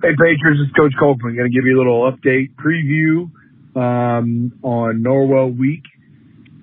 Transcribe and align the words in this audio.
Hey, 0.00 0.14
Patriots, 0.14 0.62
it's 0.62 0.72
Coach 0.78 0.94
Kolkman. 0.94 1.34
Going 1.34 1.50
to 1.50 1.56
give 1.58 1.66
you 1.66 1.74
a 1.74 1.80
little 1.82 2.06
update 2.06 2.54
preview 2.54 3.26
um, 3.74 4.54
on 4.62 5.02
Norwell 5.02 5.50
week. 5.58 5.82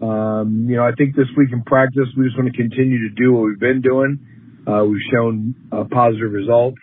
Um, 0.01 0.67
you 0.69 0.77
know, 0.77 0.88
I 0.88 0.96
think 0.96 1.17
this 1.17 1.27
week 1.35 1.49
in 1.51 1.61
practice, 1.63 2.07
we 2.15 2.23
just 2.23 2.37
want 2.39 2.47
to 2.47 2.55
continue 2.55 3.09
to 3.09 3.13
do 3.13 3.33
what 3.33 3.43
we've 3.43 3.59
been 3.59 3.81
doing. 3.81 4.63
Uh, 4.65 4.85
we've 4.85 5.03
shown 5.11 5.53
uh, 5.69 5.83
positive 5.91 6.31
results. 6.31 6.79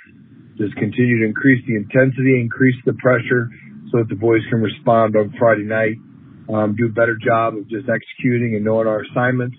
Just 0.58 0.76
continue 0.76 1.20
to 1.20 1.24
increase 1.24 1.64
the 1.66 1.72
intensity, 1.72 2.36
increase 2.38 2.76
the 2.84 2.92
pressure 3.00 3.48
so 3.88 4.04
that 4.04 4.10
the 4.10 4.20
boys 4.20 4.42
can 4.50 4.60
respond 4.60 5.16
on 5.16 5.32
Friday 5.38 5.64
night. 5.64 5.96
Um, 6.52 6.76
do 6.76 6.84
a 6.84 6.92
better 6.92 7.16
job 7.16 7.56
of 7.56 7.64
just 7.70 7.88
executing 7.88 8.56
and 8.56 8.62
knowing 8.62 8.86
our 8.86 9.00
assignments, 9.08 9.56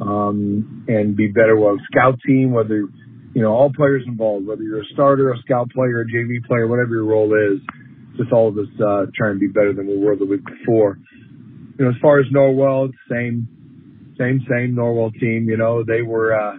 um, 0.00 0.86
and 0.88 1.14
be 1.14 1.28
better 1.28 1.60
with 1.60 1.76
scout 1.92 2.16
team, 2.24 2.52
whether, 2.52 2.88
you 3.34 3.42
know, 3.42 3.52
all 3.52 3.72
players 3.72 4.02
involved, 4.06 4.46
whether 4.46 4.62
you're 4.62 4.82
a 4.82 4.92
starter, 4.92 5.32
a 5.32 5.38
scout 5.38 5.70
player, 5.70 6.00
a 6.00 6.06
JV 6.06 6.44
player, 6.46 6.66
whatever 6.66 6.90
your 6.90 7.04
role 7.04 7.32
is, 7.34 7.60
just 8.16 8.32
all 8.32 8.48
of 8.48 8.58
us, 8.58 8.68
uh, 8.80 9.06
trying 9.16 9.34
to 9.34 9.40
be 9.40 9.48
better 9.48 9.72
than 9.72 9.86
we 9.86 9.98
were 9.98 10.16
the 10.16 10.26
week 10.26 10.44
before 10.44 10.98
you 11.78 11.84
know, 11.84 11.90
as 11.90 11.96
far 12.00 12.20
as 12.20 12.26
Norwell, 12.26 12.92
same, 13.10 13.48
same, 14.18 14.40
same 14.48 14.76
Norwell 14.76 15.12
team. 15.18 15.48
You 15.48 15.56
know, 15.56 15.82
they 15.84 16.02
were 16.02 16.34
uh, 16.34 16.54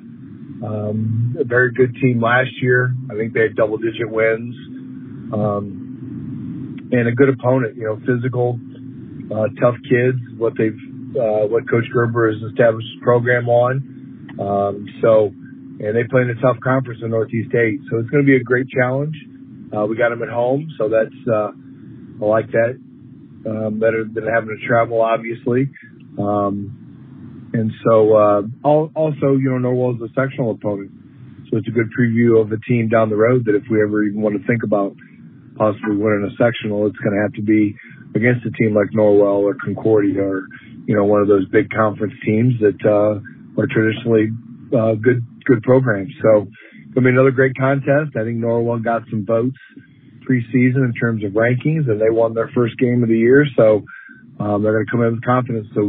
um, 0.66 1.36
a 1.40 1.44
very 1.44 1.72
good 1.72 1.96
team 2.02 2.22
last 2.22 2.50
year. 2.62 2.94
I 3.12 3.16
think 3.16 3.34
they 3.34 3.42
had 3.42 3.56
double 3.56 3.78
digit 3.78 4.10
wins, 4.10 4.56
um, 5.34 6.90
and 6.92 7.08
a 7.08 7.12
good 7.12 7.30
opponent. 7.30 7.78
You 7.78 7.84
know, 7.84 8.00
physical, 8.06 8.60
uh, 9.32 9.48
tough 9.62 9.76
kids. 9.88 10.20
What 10.38 10.54
they've, 10.58 10.80
uh, 11.16 11.46
what 11.48 11.70
Coach 11.70 11.86
Gerber 11.94 12.32
has 12.34 12.42
established 12.52 12.88
his 12.94 13.04
program 13.04 13.48
on. 13.48 13.90
Um, 14.40 14.88
so, 15.02 15.32
and 15.84 15.96
they 15.96 16.08
play 16.08 16.22
in 16.24 16.30
a 16.30 16.40
tough 16.40 16.58
conference 16.64 17.02
in 17.04 17.12
Northeast 17.12 17.54
Eight. 17.54 17.80
So 17.92 18.00
it's 18.00 18.10
going 18.10 18.24
to 18.24 18.28
be 18.28 18.38
a 18.38 18.44
great 18.44 18.68
challenge. 18.70 19.16
Uh, 19.76 19.86
we 19.86 19.98
got 19.98 20.10
them 20.10 20.24
at 20.24 20.30
home, 20.30 20.70
so 20.78 20.88
that's 20.88 21.20
uh, 21.28 21.52
I 22.22 22.26
like 22.26 22.48
that 22.52 22.80
um, 23.50 23.80
better 23.80 24.06
than 24.06 24.24
having 24.24 24.56
to 24.56 24.68
travel, 24.68 25.02
obviously. 25.02 25.70
Um, 26.18 27.50
and 27.54 27.72
so, 27.86 28.16
uh, 28.16 28.42
also, 28.64 29.38
you 29.38 29.52
know, 29.52 29.60
Norwell 29.62 29.96
is 29.96 30.02
a 30.02 30.14
sectional 30.16 30.52
opponent. 30.52 30.92
So 31.52 31.58
it's 31.58 31.68
a 31.68 31.72
good 31.72 31.90
preview 31.94 32.42
of 32.42 32.52
a 32.52 32.58
team 32.68 32.90
down 32.90 33.10
the 33.10 33.16
road 33.16 33.46
that 33.46 33.56
if 33.56 33.64
we 33.70 33.82
ever 33.82 34.04
even 34.04 34.22
want 34.22 34.40
to 34.40 34.48
think 34.48 34.64
about 34.64 34.96
possibly 35.56 35.98
winning 35.98 36.26
a 36.26 36.34
sectional, 36.34 36.88
it's 36.88 36.98
going 36.98 37.14
to 37.14 37.22
have 37.22 37.34
to 37.34 37.44
be 37.44 37.76
against 38.16 38.46
a 38.46 38.52
team 38.58 38.74
like 38.74 38.90
Norwell 38.96 39.46
or 39.46 39.56
Concordia 39.64 40.22
or, 40.22 40.48
you 40.88 40.96
know, 40.96 41.04
one 41.04 41.22
of 41.22 41.28
those 41.28 41.48
big 41.50 41.70
conference 41.70 42.14
teams 42.26 42.54
that, 42.60 42.80
uh, 42.86 43.22
are 43.62 43.68
traditionally, 43.70 44.34
uh, 44.74 44.96
good, 44.98 45.22
good 45.46 45.64
programs. 45.64 46.14
So 46.22 46.48
it's 46.48 46.94
to 46.96 47.02
be 47.02 47.10
another 47.10 47.32
great 47.32 47.56
contest. 47.58 48.16
I 48.16 48.24
think 48.24 48.40
Norwell 48.40 48.84
got 48.84 49.04
some 49.10 49.26
votes 49.26 49.58
preseason 50.30 50.86
in 50.86 50.94
terms 51.00 51.24
of 51.24 51.32
rankings, 51.34 51.90
and 51.90 52.00
they 52.00 52.10
won 52.10 52.34
their 52.34 52.50
first 52.56 52.78
game 52.78 53.04
of 53.04 53.10
the 53.10 53.18
year. 53.18 53.46
So 53.58 53.84
um, 54.40 54.64
they're 54.64 54.84
to 54.86 54.92
come 54.92 55.02
in 55.04 55.16
with 55.16 55.24
confidence. 55.24 55.68
So 55.76 55.82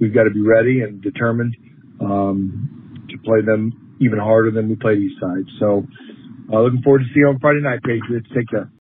we've 0.00 0.14
got 0.14 0.24
to 0.24 0.30
be 0.30 0.42
ready 0.42 0.82
and 0.82 1.02
determined 1.02 1.56
um, 2.00 3.06
to 3.10 3.18
play 3.18 3.40
them 3.44 3.96
even 4.00 4.18
harder 4.18 4.50
than 4.50 4.68
we 4.68 4.76
played 4.76 4.98
East 4.98 5.20
Side. 5.20 5.44
So 5.58 5.86
uh, 6.52 6.60
looking 6.60 6.82
forward 6.82 7.00
to 7.00 7.04
see 7.06 7.20
you 7.20 7.28
on 7.28 7.38
Friday 7.40 7.60
night, 7.60 7.82
Patriots. 7.82 8.26
Take 8.34 8.48
care. 8.48 8.70